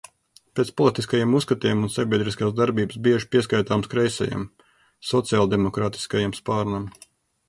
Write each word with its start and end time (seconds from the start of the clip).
Pēc 0.59 0.69
politiskajiem 0.79 1.35
uzskatiem 1.39 1.83
un 1.87 1.91
sabiedriskās 1.95 2.55
darbības 2.59 2.97
bieži 3.07 3.29
pieskaitāms 3.35 3.89
kreisajam, 3.91 4.47
sociāldemokrātiskajam 5.13 6.35
spārnam. 6.39 6.89